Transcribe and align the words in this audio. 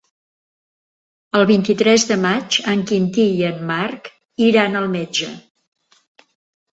El 1.39 1.43
vint-i-tres 1.49 2.05
de 2.11 2.15
maig 2.23 2.57
en 2.71 2.81
Quintí 2.91 3.25
i 3.41 3.43
en 3.49 3.59
Marc 3.73 4.09
iran 4.47 4.79
al 4.81 4.89
metge. 4.95 5.29